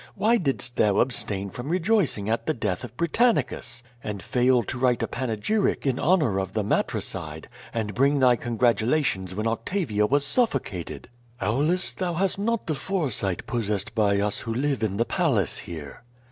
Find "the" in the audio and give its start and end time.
2.47-2.55, 12.65-12.73, 14.97-15.05